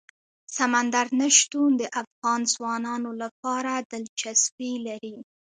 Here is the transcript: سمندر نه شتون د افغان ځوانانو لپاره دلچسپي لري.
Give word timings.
سمندر 0.57 1.05
نه 1.19 1.27
شتون 1.37 1.69
د 1.77 1.83
افغان 2.01 2.41
ځوانانو 2.53 3.11
لپاره 3.21 3.71
دلچسپي 3.91 4.73
لري. 4.87 5.15